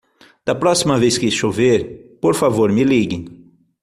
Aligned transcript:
Da 0.47 0.55
próxima 0.63 0.95
vez 1.03 1.15
que 1.21 1.35
chover, 1.39 1.81
por 2.23 2.33
favor 2.41 2.69
me 2.75 2.83
ligue. 2.91 3.19